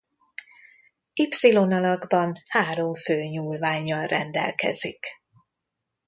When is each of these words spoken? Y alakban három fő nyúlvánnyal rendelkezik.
Y 1.13 1.29
alakban 1.55 2.35
három 2.47 2.93
fő 2.93 3.23
nyúlvánnyal 3.23 4.05
rendelkezik. 4.05 5.05